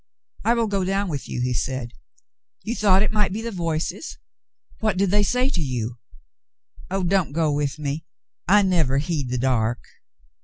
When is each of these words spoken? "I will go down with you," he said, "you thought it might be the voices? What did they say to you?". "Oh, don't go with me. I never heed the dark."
"I 0.43 0.55
will 0.55 0.65
go 0.65 0.83
down 0.83 1.09
with 1.09 1.29
you," 1.29 1.41
he 1.41 1.53
said, 1.53 1.91
"you 2.63 2.73
thought 2.75 3.03
it 3.03 3.11
might 3.11 3.31
be 3.31 3.43
the 3.43 3.51
voices? 3.51 4.17
What 4.79 4.97
did 4.97 5.11
they 5.11 5.21
say 5.21 5.47
to 5.51 5.61
you?". 5.61 5.99
"Oh, 6.89 7.03
don't 7.03 7.33
go 7.33 7.51
with 7.51 7.77
me. 7.77 8.05
I 8.47 8.63
never 8.63 8.97
heed 8.97 9.29
the 9.29 9.37
dark." 9.37 9.83